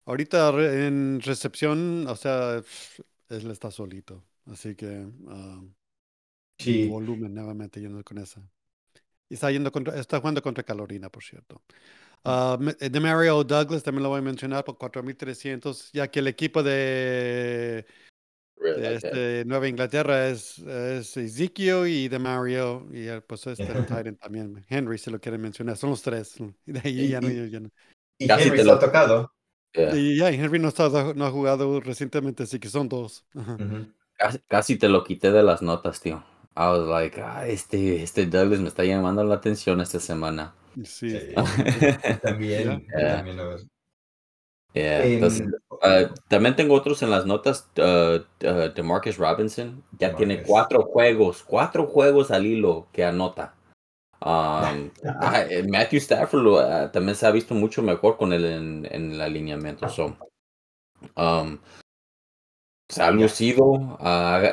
[0.04, 0.50] ahorita
[0.86, 2.62] en recepción, o sea,
[3.28, 4.24] él está solito.
[4.46, 5.60] Así que ah,
[6.58, 6.86] Sí.
[6.88, 8.40] volumen nuevamente yendo con esa.
[9.28, 11.60] Y está, yendo contra, está jugando contra Carolina, por cierto.
[12.24, 16.28] Ah, me- de Mario Douglas también lo voy a mencionar por 4.300, ya que el
[16.28, 17.86] equipo de,
[18.58, 19.10] Really de like that.
[19.12, 24.06] este Nueva Inglaterra es, es Ezekiel y de Mario, y eh, pues este el tight
[24.06, 24.64] end también.
[24.68, 26.36] Henry, si lo quieren mencionar, son los tres.
[26.66, 27.70] Y de ahí Y- ya no, y- ya no-
[28.18, 29.32] Y Casi Henry te lo- tocado.
[29.74, 29.94] Yeah.
[29.94, 33.26] Y ya, Henry no, está, no ha jugado recientemente, así que son dos.
[34.16, 36.24] Casi, casi te lo quité de las notas, tío.
[36.56, 40.54] I was like, ah, este, este Douglas me está llamando la atención esta semana.
[40.82, 41.16] Sí, Sí.
[41.36, 43.16] está- También, Yeah.
[43.16, 43.58] también lo-
[44.72, 45.46] Yeah, Em, entonces,
[45.86, 49.82] ah, también tengo otros en las notas uh, de Marcus Robinson.
[49.98, 53.54] Ya tiene cuatro juegos, cuatro juegos al hilo que anota.
[54.20, 54.90] Um,
[55.50, 59.20] eh, Matthew Stafford lo, también se ha visto mucho mejor con él en, en el
[59.20, 59.88] alineamiento.
[59.88, 60.16] So,
[61.16, 61.58] um,
[62.88, 63.10] se ha Ya.
[63.12, 63.98] lucido.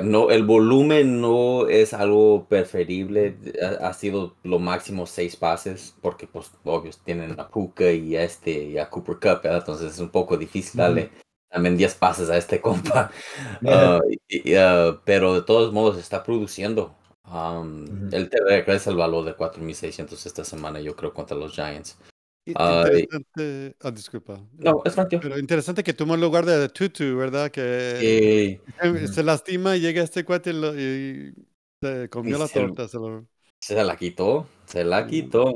[0.04, 3.38] no, el volumen no es algo preferible.
[3.62, 8.24] Ha, ha sido lo máximo seis pases, porque, pues, obvio, tienen a Puka y a
[8.24, 9.60] este y a Cooper Cup, ¿verdad?
[9.60, 11.12] Entonces es un poco difícil darle
[11.52, 13.12] también 10 pases a este compa.
[13.62, 13.98] Yeah.
[13.98, 16.96] Ah, y- ah, pero de todos modos está produciendo.
[17.32, 18.10] Um.
[18.12, 21.98] Él te regresa el valor de 4.600 esta semana, yo creo, contra los Giants.
[22.46, 23.02] Y- Ay.
[23.02, 23.76] Interesante.
[23.82, 24.40] Ah, disculpa.
[24.58, 25.10] No, es Frank.
[25.22, 27.50] Pero interesante que tomó el lugar de Tutu, ¿verdad?
[27.52, 31.34] Que Sí, eh, se lastima, llega este cuate y, lo- y
[31.82, 32.88] se comió Y la se torta.
[32.88, 33.26] se lo-
[33.62, 35.52] se la quitó, se la quitó.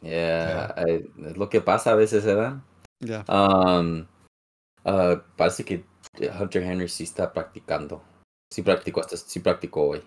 [0.00, 2.58] Yeah, eh, es lo que pasa a veces, ¿verdad?
[3.00, 3.24] Ya.
[3.28, 4.06] Um,
[4.84, 5.84] ah, parece que
[6.40, 8.00] Hunter Henry sí está practicando.
[8.52, 10.02] Sí practicó, hasta, sí practicó hoy.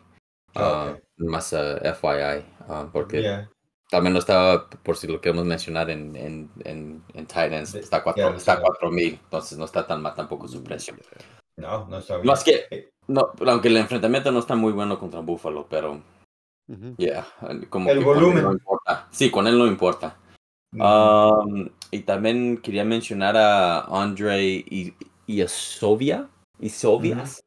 [0.55, 1.03] Ah, Ok.
[1.17, 3.49] más ah, FYI, ah, porque Yeah.
[3.91, 8.03] También no estaba, por si lo queremos mencionar en, en, en, en Titans, está a
[8.03, 8.61] cuatro, ya lo está a sé.
[8.61, 10.95] 4000, entonces no está tan mal tampoco su precio.
[11.57, 12.27] No, no está bien.
[12.27, 16.01] Más que, no, aunque el enfrentamiento no está muy bueno contra Buffalo, pero
[16.97, 17.27] yeah,
[17.69, 18.43] como El que con él volumen.
[18.43, 19.07] no importa.
[19.11, 20.17] Sí, con él no importa.
[20.73, 24.95] Um, y también quería mencionar a Andre y
[25.27, 26.29] Isovia,
[26.61, 27.43] Isovias,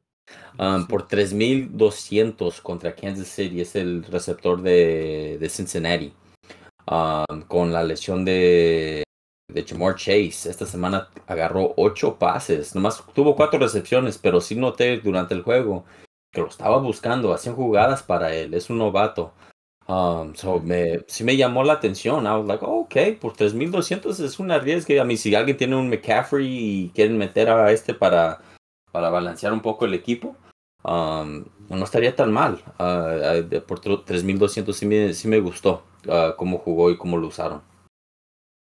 [0.58, 0.86] um, Sí.
[0.90, 6.12] por 3200 contra Kansas City, es el receptor de, de Cincinnati,
[6.86, 9.04] con la lesión de,
[9.52, 10.50] de Jamar Chase.
[10.50, 15.84] Esta semana agarró 8 pases, nomás tuvo 4 recepciones, pero sí noté durante el juego
[16.32, 19.32] que lo estaba buscando, hacían jugadas para él, es un novato.
[19.86, 22.26] Um, so me, sí me llamó la atención.
[22.26, 24.98] I was like, oh, ok, por 3200 es un arriesgue.
[24.98, 28.40] A mí, si alguien tiene un McCaffrey y quieren meter a este para,
[28.92, 30.36] para balancear un poco el equipo,
[30.84, 32.62] um, no estaría tan mal.
[32.78, 37.28] Uh, por tr- 3200 sí me, sí me gustó uh, cómo jugó y cómo lo
[37.28, 37.62] usaron.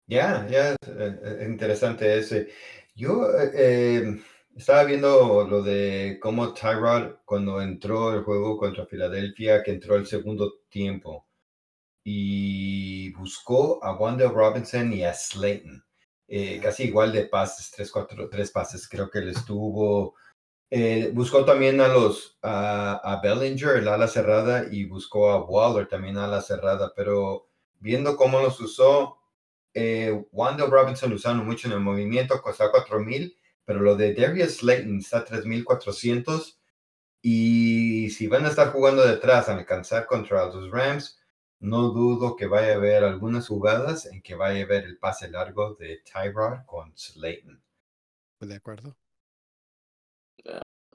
[0.07, 2.49] Ya, ya, es, eh, interesante ese.
[2.95, 4.21] Yo eh, eh,
[4.55, 10.07] estaba viendo lo de cómo Tyrod, cuando entró el juego contra Filadelfia, que entró el
[10.07, 11.27] segundo tiempo,
[12.03, 15.83] y buscó a Wanda Robinson y a Slayton.
[16.27, 20.15] eh, casi igual de pases, tres, cuatro, tres pases creo que les tuvo.
[20.71, 25.87] Eh, buscó también a los a, a Bellinger, el ala cerrada, y buscó a Waller
[25.87, 27.47] también ala cerrada, pero
[27.79, 29.19] viendo cómo los usó,
[29.73, 34.99] eh, Wanda Robinson usaron mucho en el movimiento, costaba 4000, pero lo de Darius Slayton
[34.99, 36.59] está a 3400.
[37.21, 41.19] Y si van a estar jugando detrás a alcanzar contra los Rams,
[41.59, 45.29] no dudo que vaya a haber algunas jugadas en que vaya a haber el pase
[45.29, 47.61] largo de Tyrod con Slayton.
[48.39, 48.95] De acuerdo.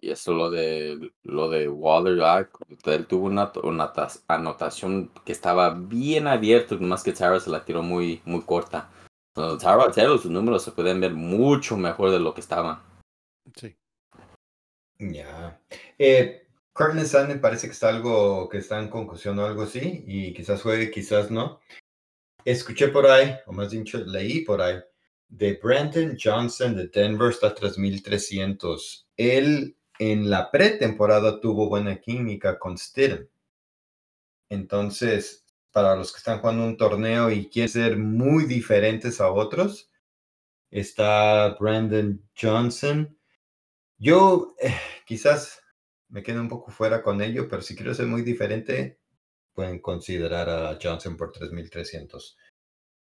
[0.00, 2.48] Y eso lo de lo de Waller, ah,
[2.85, 7.64] él tuvo una, una tas- anotación que estaba bien abierto, más que Tara se la
[7.64, 8.90] tiró muy, muy corta.
[9.35, 12.83] Tara Taylor, sus números se pueden ver mucho mejor de lo que estaban.
[13.57, 13.74] Sí.
[14.98, 15.61] Ya.
[15.98, 20.35] Eh, Cortland Sutton parece que está algo, que está en concusión o algo así, y
[20.35, 21.61] quizás juegue, quizás no.
[22.44, 24.76] Escuché por ahí, o más dicho, leí por ahí,
[25.28, 29.03] de Brandon Johnson de Denver está a 3300.
[29.16, 33.29] Él en la pretemporada tuvo buena química con Stidham.
[34.48, 39.90] Entonces, para los que están jugando un torneo y quieren ser muy diferentes a otros,
[40.70, 43.16] está Brandon Johnson.
[43.98, 44.74] Yo eh,
[45.07, 45.61] quizás
[46.09, 49.00] me quedo un poco fuera con ello, pero si quiero ser muy diferente,
[49.53, 52.37] pueden considerar a Johnson por 3.300.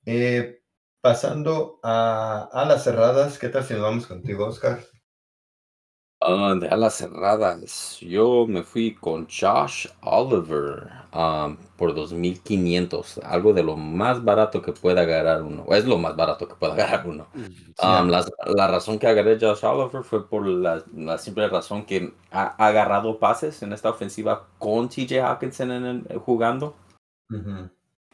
[0.07, 0.63] Eh,
[1.01, 4.85] pasando a, a las cerradas, ¿qué tal si nos vamos contigo, Oscar?
[6.31, 13.63] Ah, de alas cerradas, yo me fui con Josh Oliver um, por 2.500, algo de
[13.63, 17.29] lo más barato que pueda agarrar uno, es lo más barato que pueda agarrar uno.
[18.11, 22.49] La, la razón que agarré Josh Oliver fue por la, la simple razón que ha
[22.67, 26.77] agarrado pases en esta ofensiva con TJ Hawkinson en el- jugando.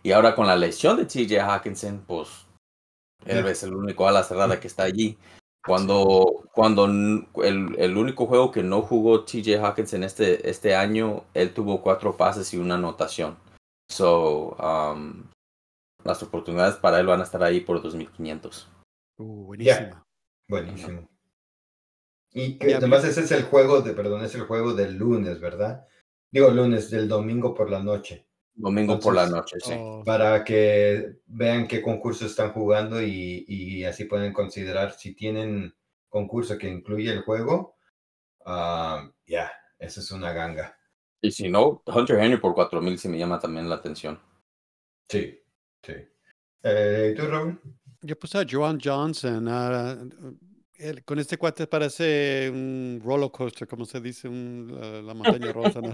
[0.04, 2.46] Y ahora con la lesión de TJ Hawkinson, pues
[3.26, 5.18] él es el único ala cerrada que está allí.
[5.66, 11.24] Cuando, cuando n- el, el único juego que no jugó TJ Hawkinson este, este año,
[11.32, 13.38] él tuvo cuatro pases y una anotación.
[13.90, 15.24] So, um,
[16.04, 18.68] las oportunidades para él van a estar ahí por 2500.
[19.18, 20.02] Uh, buenísima.
[20.48, 21.08] Buenísimo.
[22.32, 25.86] Y que además ese es el juego de, perdón, es el juego del lunes, ¿verdad?
[26.30, 28.26] Digo lunes, del domingo por la noche.
[28.56, 29.72] Domingo por la noche, sí.
[29.76, 35.74] Oh, Para que vean qué concurso están jugando y, y así pueden considerar si tienen
[36.08, 37.76] concurso que incluye el juego.
[38.46, 40.78] ah, ya, esa es una ganga.
[41.20, 44.20] Y si no, Hunter Henry por 4000 sí me llama también la atención.
[45.08, 45.40] Sí,
[45.82, 45.94] sí.
[46.62, 47.60] Eh, ¿Tú, Raúl?
[48.02, 49.46] Yo puse a Joan Johnson.
[49.48, 49.96] ah,
[51.04, 55.80] con este cuate parece un roller coaster, como se dice, un, la, la montaña rosa,
[55.80, 55.92] ¿no?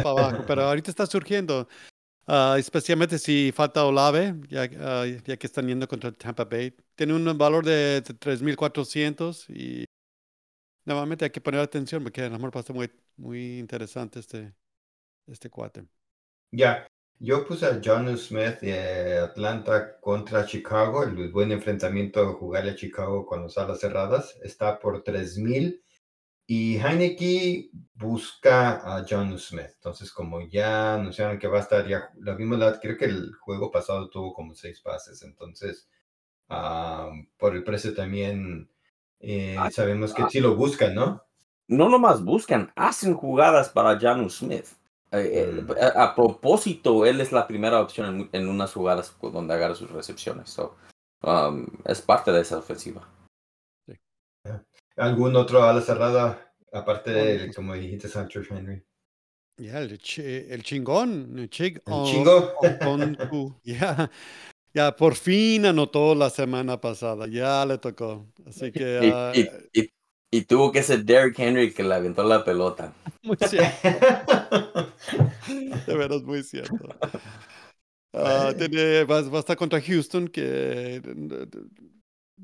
[0.00, 1.68] Para abajo, pero ahorita está surgiendo.
[2.26, 6.74] ah, especialmente si falta Olave, ya, ah, ya que están yendo contra Tampa Bay.
[6.96, 9.84] Tiene un valor de 3.400 y
[10.84, 14.54] nuevamente hay que poner atención porque a lo mejor pasa muy, muy interesante este,
[15.26, 15.86] este cuate.
[16.52, 16.86] Ya,
[17.20, 23.26] yo puse a John Smith de Atlanta contra Chicago, el buen enfrentamiento, jugarle a Chicago
[23.26, 25.82] con las alas cerradas, está por 3000
[26.46, 29.72] y Heineke busca a John Smith.
[29.74, 33.34] Entonces, como ya anunciaron que va a estar, ya la vimos, la, creo que el
[33.34, 35.88] juego pasado tuvo como seis pases, entonces,
[36.46, 38.70] por el precio también
[39.20, 40.28] eh, Ah, sabemos que ah.
[40.30, 41.22] sí lo buscan, ¿no?
[41.66, 44.66] No nomás buscan, hacen jugadas para Janu Smith.
[45.10, 45.70] Eh, eh, Mm.
[45.96, 50.50] a, a propósito, él es la primera opción en, unas jugadas donde agarra sus recepciones.
[50.50, 50.76] So,
[51.22, 53.08] um, es parte de esa ofensiva.
[54.96, 58.82] ¿Algún otro ala cerrada, aparte de, como dijiste, Sancho Henry?
[59.56, 62.52] Ya, el, chi- el chingón, el chig, El o- chingo.
[62.58, 64.10] Okonku, ya,
[64.74, 68.26] ya por fin anotó la semana pasada, ya le tocó.
[68.46, 69.90] Así que Y, ah, y- y-
[70.30, 72.92] y tuvo que ser Derrick Henry que le aventó la pelota.
[73.22, 73.88] muy cierto,
[75.86, 76.88] de veras muy cierto.
[78.12, 78.54] Bueno.
[78.56, 81.00] tiene, va, va a estar contra Houston, que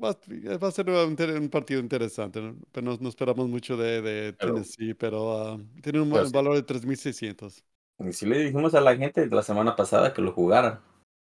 [0.01, 2.57] va, a- va a ser un, un partido interesante, ¿no?
[2.71, 6.33] pero no, no esperamos mucho de, de Tennessee, pero ah, tiene un pero sí.
[6.33, 7.65] valor de 3.600.
[7.99, 10.83] Y si le dijimos a la gente la semana pasada que lo jugara.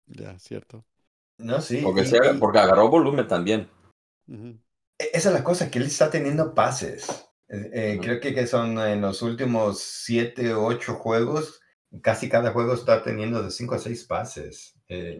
[0.06, 0.84] Ya, cierto.
[1.38, 1.80] No, sí.
[1.82, 3.68] Porque, y- se- y- porque agarró volumen también.
[4.28, 4.48] Ujú.
[4.48, 4.65] e-
[4.98, 7.08] esa es la cosa, que él está teniendo pases.
[7.48, 7.98] Eh, eh.
[8.02, 11.60] Creo que, que son en los últimos siete o ocho juegos,
[12.02, 14.74] casi cada juego está teniendo de cinco a seis pases.
[14.88, 15.18] Eh.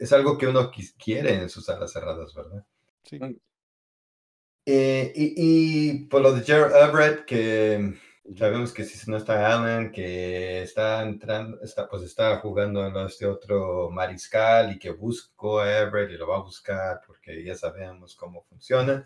[0.00, 0.70] Es algo que uno
[1.02, 2.64] quiere en sus alas cerradas, ¿verdad?
[3.04, 3.18] Sí.
[3.18, 3.36] Mm.
[4.64, 7.94] Eh, y, y por lo de Jared Everett, que.
[8.36, 13.26] Sabemos que si no está Allen, que está entrando, está, pues está jugando en este
[13.26, 18.14] otro mariscal y que buscó a Everett y lo va a buscar porque ya sabemos
[18.14, 19.04] cómo funciona.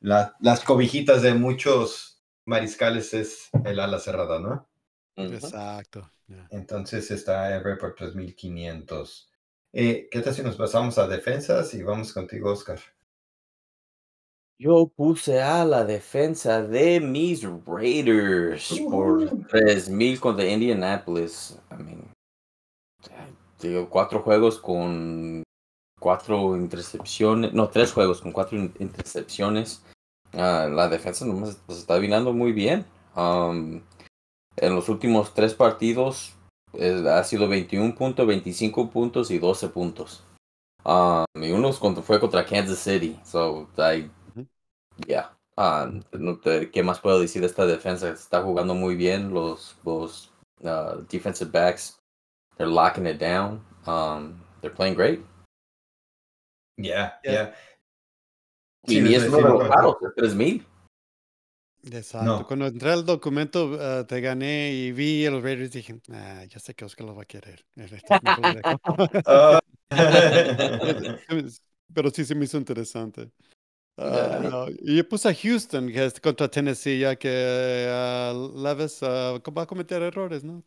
[0.00, 4.68] La- las cobijitas de muchos mariscales es el ala cerrada, ¿no?
[5.16, 6.10] Exacto.
[6.50, 9.30] Entonces está Everett por 3500.
[9.72, 12.78] Eh, ¿Qué tal si nos pasamos a defensas y vamos contigo, Oscar?
[14.58, 19.44] Yo puse a la defensa de mis Raiders por Uh.
[19.50, 21.58] 3000 contra Indianapolis.
[21.70, 22.10] I mean,
[23.60, 25.42] digo, cuatro juegos con
[26.00, 29.82] cuatro intercepciones, no, tres juegos con cuatro in- intercepciones.
[30.32, 32.84] Ah, la defensa nomás pues, está vinando muy bien.
[33.14, 33.80] Um,
[34.56, 36.34] en los últimos tres partidos
[36.74, 40.24] eh, ha sido 21 puntos, 25 puntos y 12 puntos.
[40.84, 43.18] Um, y uno fue contra Kansas City.
[43.24, 44.10] So, I,
[44.98, 45.08] Ujú.
[45.08, 45.32] yeah.
[45.58, 48.10] Ah, no te- ¿Qué más puedo decir de esta defensa?
[48.10, 49.32] Está jugando muy bien.
[49.32, 50.30] Los, los
[50.60, 51.98] uh, defensive backs,
[52.58, 53.64] they're locking it down.
[53.86, 55.20] Um, they're playing great.
[56.76, 57.32] Ya, Ya.
[57.32, 57.54] ya.
[58.86, 60.66] Y Sí, les es es 3000.
[61.84, 62.24] Exacto.
[62.24, 62.46] No.
[62.46, 66.58] Cuando entré al documento, ah, te gané y vi a los Raiders dije, ah, ya
[66.58, 67.64] sé que Oscar lo va a querer.
[67.76, 68.80] Este, mejor lo dejo".
[69.26, 69.60] Ah.
[71.94, 73.30] Pero sí se me hizo interesante.
[73.98, 79.02] Ah, no, Y yo puse a Houston, que es contra Tennessee, ya que ah, Levis
[79.02, 80.62] ah, va a cometer errores, ¿no?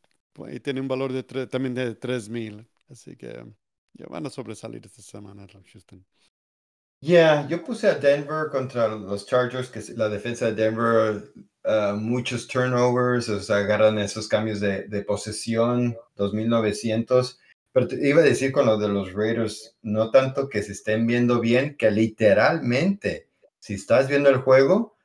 [0.51, 2.67] Y tiene un valor de tre- también de 3000.
[2.89, 3.45] Así que
[3.93, 6.03] ya van a sobresalir esta semana los Houston.
[7.01, 11.31] Yeah, yo puse a Denver contra los Chargers, que la defensa de Denver,
[11.65, 17.39] uh, muchos turnovers, o sea, agarran esos cambios de, de posesión, 2900.
[17.79, 21.07] Pero te iba a decir con lo de los Raiders, no tanto que se estén
[21.07, 24.97] viendo bien, que literalmente, si estás viendo el juego,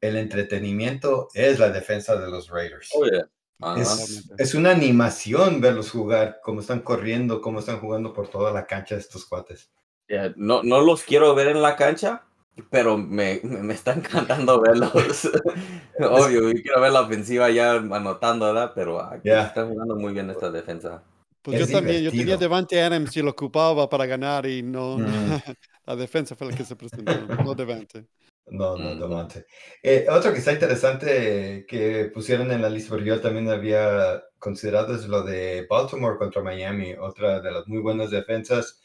[0.00, 2.88] el entretenimiento es la defensa de los Raiders.
[2.94, 3.28] Oh, yeah.
[3.60, 3.82] Ajá.
[3.82, 8.66] Es, es una animación verlos jugar, cómo están corriendo, cómo están jugando por toda la
[8.66, 9.70] cancha estos cuates.
[10.08, 12.22] Yeah, No, no los quiero ver en la cancha,
[12.70, 14.90] pero me, me está encantando verlos.
[16.00, 18.72] Obvio, yo quiero ver la ofensiva ya anotando, ¿verdad?
[18.74, 19.48] Pero ah, Yeah.
[19.48, 21.02] están jugando muy bien esta defensa.
[21.46, 22.48] Pues Es yo también, yo tenía divertido.
[22.48, 25.04] Devante Adams y lo ocupaba para ganar y no, Mm.
[25.86, 27.12] la defensa fue la que se presentó,
[27.44, 28.06] no Devante.
[28.48, 28.94] No, no.
[28.96, 29.46] Davante.
[29.82, 34.94] Eh, otro que está interesante que pusieron en la lista, porque yo también había considerado,
[34.94, 38.80] es lo de Baltimore contra Miami, otra de las muy buenas defensas.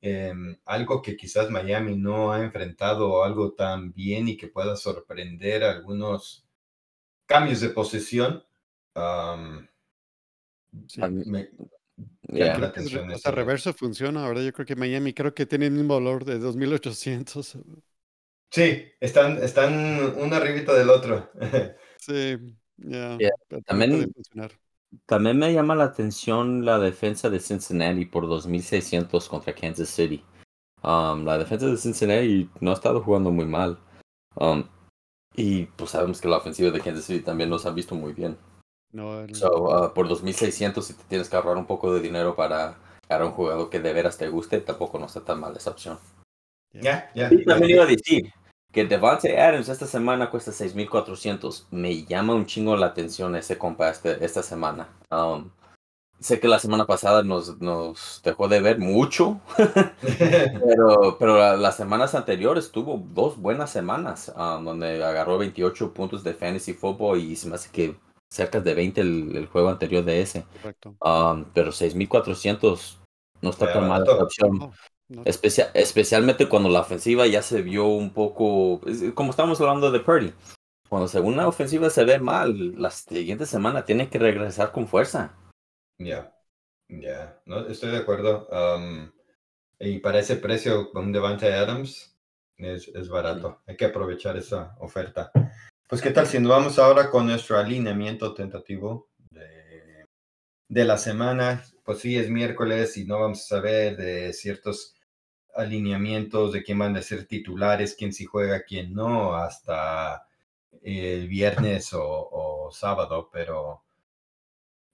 [0.00, 5.64] Em, algo que quizás Miami no ha enfrentado, algo tan bien y que pueda sorprender
[5.64, 6.46] algunos
[7.26, 8.44] cambios de posesión.
[8.94, 9.68] Am,
[10.88, 11.00] Sí.
[11.00, 11.50] A mí- me
[12.28, 12.56] Yeah.
[12.56, 13.30] Creo que es hasta eso.
[13.30, 14.42] reverso funciona, ¿verdad?
[14.42, 17.58] Yo creo que Miami creo que tiene el mismo valor de 2800.
[18.50, 21.30] Sí, están, están uno arribita del otro.
[21.98, 22.36] Sí,
[22.76, 23.16] ya.
[23.16, 24.12] Yeah, pero también-.
[25.06, 30.22] También me llama la atención la defensa de Cincinnati por 2600 contra Kansas City.
[30.82, 33.78] Um, la defensa de Cincinnati no ha estado jugando muy mal.
[34.36, 34.64] Um,
[35.34, 38.36] y pues sabemos que la ofensiva de Kansas City también nos ha visto muy bien.
[38.94, 42.34] No, el- So, uh, por 2600, si te tienes que ahorrar un poco de dinero
[42.34, 42.76] para
[43.06, 45.98] para un jugador que de veras te guste, tampoco no está tan mal esa opción.
[46.72, 47.28] Ya, ya.
[47.30, 48.32] Y también iba a decir
[48.72, 51.66] que Devante Adams esta semana cuesta 6400.
[51.70, 54.88] Me llama un chingo la atención ese compa este- esta semana.
[55.10, 55.50] Um,
[56.18, 59.38] sé que la semana pasada nos, nos dejó de ver mucho,
[60.00, 66.24] pero, pero la- las semanas anteriores tuvo dos buenas semanas um, donde agarró 28 puntos
[66.24, 67.96] de fantasy football y se me hace que
[68.34, 70.44] cerca de 20 el, el juego anterior de ese.
[70.60, 70.96] correcto.
[71.00, 73.00] Um, pero 6400
[73.40, 74.14] no está tan mal barato.
[74.14, 74.58] esa opción.
[74.58, 74.72] No,
[75.08, 78.80] no, Especia- especialmente cuando la ofensiva ya se vio un poco,
[79.14, 80.32] como estamos hablando de Purdy.
[80.88, 85.34] Cuando según la ofensiva se ve mal, la siguiente semana tiene que regresar con fuerza.
[85.98, 86.34] Ya,
[86.88, 88.48] ya, no, estoy de acuerdo.
[88.52, 89.12] Am,
[89.78, 92.16] y para ese precio, un Devante Adams
[92.56, 93.60] es, es barato.
[93.66, 95.30] Hay que aprovechar esa oferta.
[95.94, 100.04] Pues, ¿qué tal si nos vamos ahora con nuestro alineamiento tentativo de,
[100.68, 101.64] de la semana?
[101.84, 104.96] Pues sí, es miércoles y no vamos a saber de ciertos
[105.54, 110.26] alineamientos de quién van a ser titulares, quién sí juega, quién no, hasta
[110.82, 113.84] el viernes o, o sábado, pero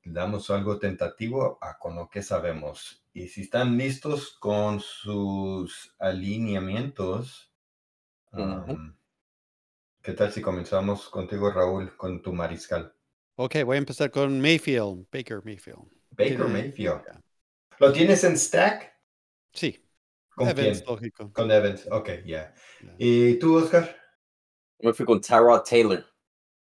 [0.05, 3.07] damos algo tentativo a con lo que sabemos.
[3.15, 7.55] Y si están listos con sus alineamientos,
[8.37, 8.75] Ujú.
[8.75, 9.00] am,
[10.03, 12.95] ¿qué tal si comenzamos contigo, Raúl, con tu mariscal?
[13.37, 15.89] Ok, voy a empezar con Mayfield, Baker Mayfield.
[16.11, 17.03] Baker Tiene- Mayfield.
[17.79, 18.93] ¿Lo tienes en stack?
[19.53, 19.83] Sí,
[20.35, 20.85] ¿Con Evans, quién?
[20.87, 21.33] lógico.
[21.33, 21.87] Con Evans.
[21.91, 22.55] Ok, ya.
[22.83, 22.95] Ya.
[22.99, 23.97] ¿Y tú, Oscar?
[24.81, 26.05] Me fui con Tyrod Taylor.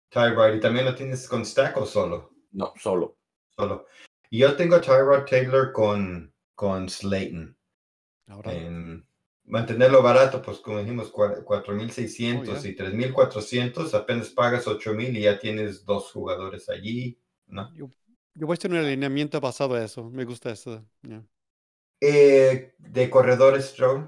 [0.10, 0.56] Tyrod.
[0.56, 2.32] ¿Y también lo tienes con stack o solo?
[2.52, 3.17] No, solo.
[3.58, 3.86] Solo.
[4.32, 7.58] Yo tengo a Tyrod Taylor con, con Slayton.
[8.28, 9.08] Ahora, en
[9.47, 15.39] mantenerlo barato, pues como dijimos, cua- 4.600 Oh, y 3.400, apenas pagas 8.000 y ya
[15.39, 17.73] tienes dos jugadores allí, ¿no?
[17.73, 17.89] yo,
[18.34, 20.10] yo voy a hacer un alineamiento basado a eso.
[20.10, 20.86] Me gusta eso.
[21.03, 21.23] ya.
[21.99, 24.08] Eh, de corredores, Joe,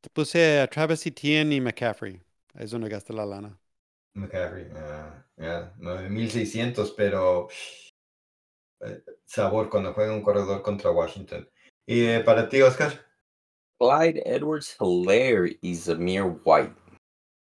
[0.00, 2.20] Te puse a Travis Etienne y McCaffrey.
[2.54, 3.58] Es donde gasté la lana.
[4.16, 7.48] McCaffrey, ah, ya, 9.600, pero
[8.80, 11.48] eh, sabor cuando juega un corredor contra Washington.
[11.86, 13.04] Y eh, para ti, Oscar,
[13.80, 16.74] Clyde Edwards Hilaire y Zamir White.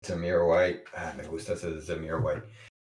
[0.05, 2.43] Zamir White, ah, me gusta ese de Zamir White.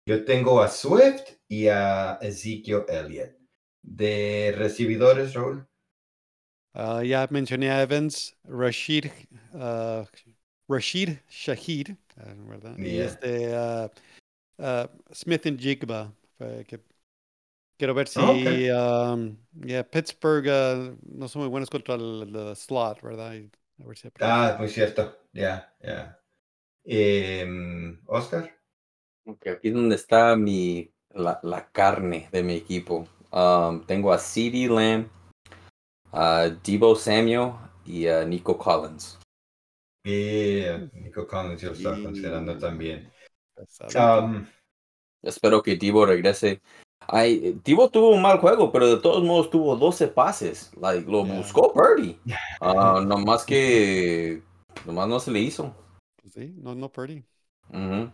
[0.07, 3.33] Yo tengo a Swift y a Ezekiel Elliott.
[3.83, 5.67] De recibidores, Raúl.
[6.75, 9.07] Ah, ya mencioné a Evans, Rashid,
[9.55, 10.05] ah,
[10.69, 12.77] Rashid Shahid, ah, ¿verdad?
[12.79, 13.91] Y este ah,
[14.59, 16.13] ah, Smith and Jigba.
[16.67, 16.81] que
[17.77, 19.15] quiero ver si Ah, ok.
[19.15, 23.35] um, yeah, Pittsburgh ah, no son muy buenos contra el, el slot, ¿verdad?
[23.35, 23.51] Y
[23.83, 25.17] a ver si Ah, muy cierto.
[25.33, 26.21] Ya, ya.
[26.85, 28.55] Em, Oscar.
[29.27, 33.09] Ok, aquí es donde está mi, la, la carne de mi equipo.
[33.33, 35.09] Um, tengo a CD Lamb,
[36.13, 37.55] a Debo Samuel
[37.85, 39.19] y a Nico Collins.
[40.05, 40.63] Y
[40.93, 43.11] Nico Collins yo lo estaba considerando también.
[43.97, 44.47] Um,
[45.23, 46.61] Espero que Tivo regrese.
[47.09, 50.73] Ay, Tivo tuvo un mal juego, pero de todos modos tuvo 12 pases.
[50.81, 51.37] Like, lo Yeah.
[51.37, 52.19] buscó Purdy.
[52.61, 54.43] Ah, nomás que.
[54.85, 55.75] Nomás no se le hizo.
[56.21, 57.25] Pues sí, no, no Purdy.
[57.71, 58.11] Ujú.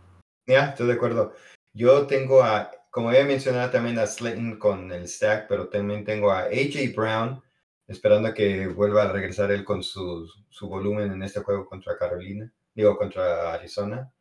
[0.47, 1.33] Ya, estoy de acuerdo.
[1.73, 6.31] Yo tengo a, como había mencionado también a Slayton con el stack, pero también tengo
[6.31, 7.41] a AJ Brown,
[7.87, 11.97] esperando a que vuelva a regresar él con su, su volumen en este juego contra
[11.97, 14.13] Carolina, digo, contra Arizona.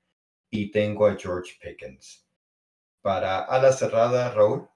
[0.52, 2.26] Y tengo a George Pickens.
[3.02, 4.68] Para ala cerrada, Raúl.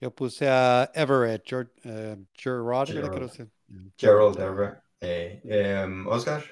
[0.00, 2.88] Yo puse a Everett, Gerard, eh, Gerard.
[2.88, 3.10] Gerald.
[3.12, 3.50] Creo que se-
[3.96, 4.82] Gerald Everett.
[5.00, 6.42] Eh, em, Oscar.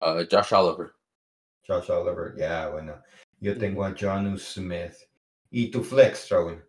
[0.00, 0.92] Ah, Josh Oliver.
[1.66, 2.34] Josh Oliver.
[2.36, 3.02] Ya, bueno.
[3.40, 4.94] Yo tengo a John Smith.
[5.50, 6.62] Y tu flex, Raúl.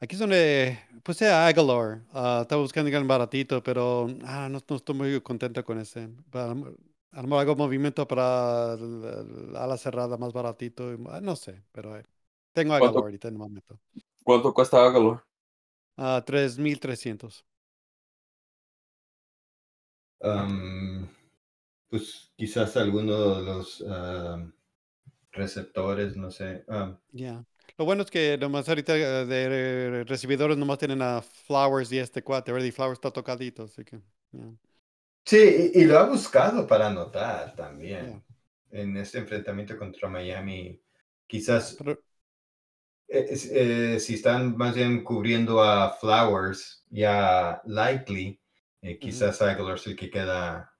[0.00, 2.02] Aquí es donde puse a Aguilar.
[2.12, 6.08] ah, estaba buscando un baratito, pero ah, no, no estoy muy contento con ese.
[6.32, 10.92] A lo mejor hago movimiento para la, la ala cerrada más baratito.
[10.92, 12.04] y- ah, No sé, pero eh,
[12.54, 12.74] tengo.
[12.74, 13.78] Aguilar ahorita en el momento.
[14.22, 15.22] ¿Cuánto cuesta Aguilar?
[15.96, 17.44] Ah, 3,300.
[20.20, 21.06] Um,
[21.90, 23.84] pues quizás alguno de los
[25.32, 26.64] receptores, no sé.
[26.68, 27.44] Um, Ya.
[27.76, 32.22] Lo bueno es que nomás ahorita eh, de recibidores nomás tienen a Flowers y este
[32.22, 32.66] cuate, ¿verdad?
[32.66, 34.00] Y Flowers está tocadito, así que.
[35.24, 38.22] sí, y, y lo ha buscado para anotar también.
[38.70, 38.78] Ya.
[38.80, 40.80] En este enfrentamiento contra Miami,
[41.26, 42.00] quizás Pero-
[43.08, 43.26] eh,
[43.96, 48.40] eh, si están más bien cubriendo a Flowers y a Likely,
[48.82, 50.72] eh, quizás Aguilar es el que queda.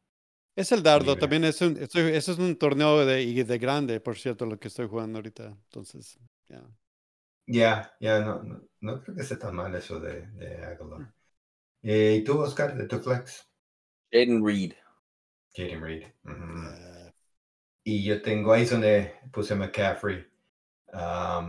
[0.57, 1.18] Es el dardo, Libre.
[1.18, 4.68] también es un, estoy- eso es un torneo de, de grande, por cierto, lo que
[4.68, 5.45] estoy jugando ahorita.
[5.47, 6.18] Entonces,
[6.49, 6.62] ya.
[7.47, 11.12] Ya, ya, no, no, no creo que esté tan mal eso de, de Aguilar.
[11.83, 13.49] Eh, ¿Y tú, Oscar, de tu flex?
[14.12, 14.75] Jaden Reed.
[15.57, 16.12] Jaden Reed.
[16.27, 17.12] Eh,
[17.85, 20.27] Y yo tengo ahí donde puse McCaffrey.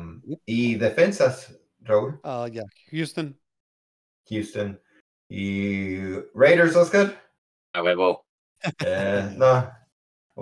[0.02, 3.40] Um, y defensas, Raúl, ah, ya, Houston.
[4.30, 4.82] Houston.
[5.30, 5.98] Y
[6.34, 7.22] Raiders, Oscar.
[7.74, 8.26] A huevo.
[8.86, 9.70] Eh, no,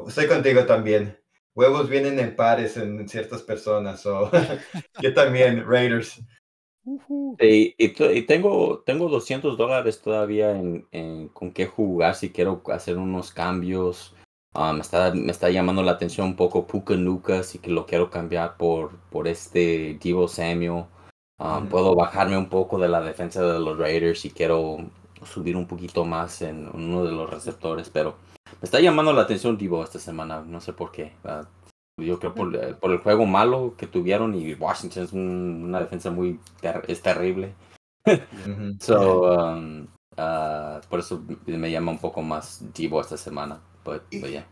[0.07, 1.17] estoy contigo también.
[1.55, 4.05] Huevos vienen en pares en ciertas personas.
[4.05, 4.31] o
[5.01, 6.21] yo también, Raiders.
[7.39, 12.97] Y, y tengo, tengo 200 dólares todavía en, en con qué jugar si quiero hacer
[12.97, 14.15] unos cambios.
[14.55, 17.85] Ah, me, está, me está llamando la atención un poco Puka Nuka, así que lo
[17.85, 20.85] quiero cambiar por, por este Divo Samuel.
[21.61, 21.69] Ujú.
[21.69, 24.77] Puedo bajarme un poco de la defensa de los Raiders si quiero
[25.25, 28.15] subir un poquito más en uno de los receptores, pero
[28.61, 31.13] me está llamando la atención Divo esta semana, no sé por qué.
[31.23, 31.45] Ah,
[31.99, 36.11] yo creo por, por el juego malo que tuvieron y Washington es un- una defensa
[36.11, 37.53] muy ter- es terrible.
[38.79, 39.87] So, um,
[40.17, 43.59] ah, por eso me llama un poco más Divo esta semana.
[43.83, 44.47] But, but yeah.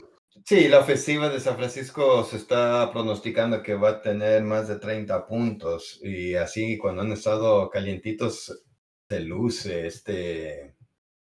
[0.45, 4.77] Sí, la ofensiva de San Francisco se está pronosticando que va a tener más de
[4.79, 8.63] 30 puntos y así cuando han estado calientitos
[9.07, 10.75] se luce este,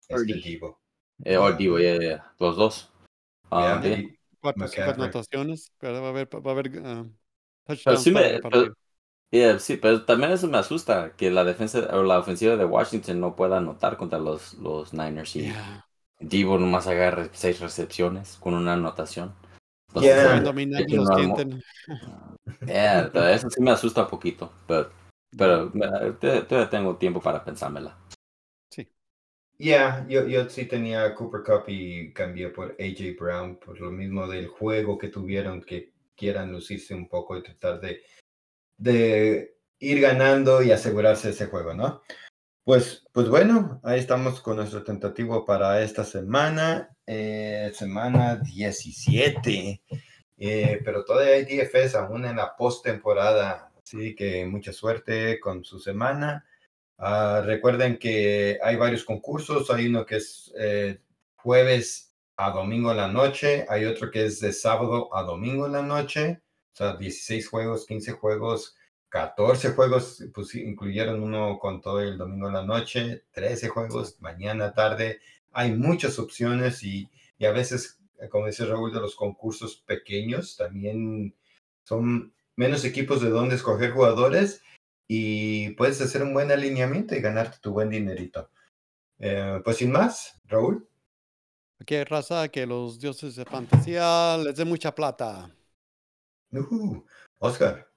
[0.08, 0.34] este.
[0.34, 0.82] Divo.
[1.24, 2.34] Eh, oh, Divo, yeah, yeah.
[2.40, 2.92] Los dos.
[3.52, 4.00] Ah, yeah.
[4.00, 7.18] y- Cuatro, anotaciones, pero va a haber, va a haber ah, Pero
[7.66, 8.76] touchdowns sí, me, pero,
[9.32, 13.20] yeah, sí, pero también eso me asusta, que la defensa o la ofensiva de Washington
[13.20, 15.86] no pueda anotar contra los, los Niners y Yeah.
[16.20, 19.34] Divo nomás agarre seis recepciones con una anotación.
[20.00, 20.24] Yeah.
[20.24, 21.64] Saben dominar es que los no que armó- entren.
[22.68, 24.92] Yeah, pero eso sí me asusta un poquito, pero,
[25.38, 27.98] pero todavía todavía tengo tiempo para pensármela.
[28.70, 28.88] Sí.
[29.58, 34.28] Ya, yo, yo sí tenía Cooper Cup y cambié por AJ Brown por lo mismo
[34.28, 38.02] del juego que tuvieron, que quieran lucirse un poco y tratar de,
[38.78, 42.02] de ir ganando y asegurarse ese juego, ¿no?
[42.66, 49.84] Pues, pues bueno, ahí estamos con nuestro tentativo para esta semana, eh, semana 17,
[50.38, 55.80] eh, pero todavía hay DFS aún en la postemporada, así que mucha suerte con su
[55.80, 56.44] semana.
[56.98, 61.00] Ah, recuerden que hay varios concursos, hay uno que es eh,
[61.36, 65.74] jueves a domingo en la noche, hay otro que es de sábado a domingo en
[65.74, 66.42] la noche,
[66.74, 68.76] o sea, 16 juegos, 15 juegos,
[69.16, 74.74] 14 juegos, pues incluyeron uno con todo el domingo en la noche, 13 juegos, mañana,
[74.74, 75.22] tarde,
[75.54, 80.58] hay muchas opciones y, y a veces, eh, como dice Raúl, de los concursos pequeños,
[80.58, 81.34] también
[81.86, 84.62] son menos equipos de donde escoger jugadores
[85.08, 88.50] y puedes hacer un buen alineamiento y ganarte tu buen dinerito.
[89.20, 90.90] Eh, pues sin más, Raúl.
[91.80, 95.56] Aquí hay raza que los dioses de fantasía les den mucha plata.
[97.40, 97.95] Oscar.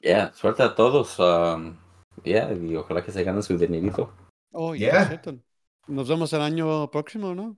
[0.00, 1.18] Yeah, suerte a todos.
[1.18, 1.76] um,
[2.24, 4.12] yeah, y ojalá que se ganen su dinerito.
[4.52, 5.06] Oh, Yeah.
[5.08, 5.38] cierto,
[5.86, 7.56] nos vemos el año próximo, ¿no?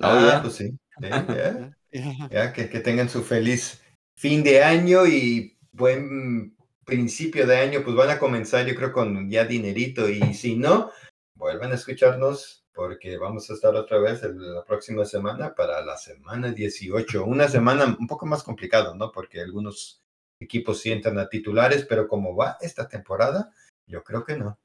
[0.00, 0.42] Oh, ah, yeah.
[0.42, 0.78] pues sí.
[2.30, 3.82] ya, que, que tengan su feliz
[4.16, 9.28] fin de año y buen principio de año, pues van a comenzar yo creo con
[9.30, 10.90] ya dinerito y si no,
[11.34, 16.50] vuelvan a escucharnos porque vamos a estar otra vez la próxima semana para la semana
[16.50, 19.12] 18, una semana un poco más complicada, ¿no?
[19.12, 20.03] Porque algunos
[20.44, 23.52] equipos sientan a titulares, pero como va esta temporada,
[23.86, 24.58] yo creo que no.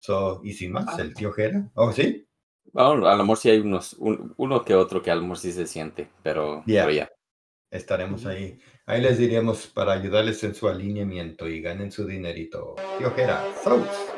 [0.00, 2.26] So, y sin más, el tío Jera, ¿oh sí?
[2.72, 5.52] Bueno, a lo mejor sí hay unos, uno que otro que a lo mejor sí
[5.52, 7.10] se siente, pero ya.
[7.70, 8.58] Estaremos ahí.
[8.86, 12.76] Ahí les diremos para ayudarles en su alineamiento y ganen su dinerito.
[12.98, 14.15] Tío Jera, ¡saludos!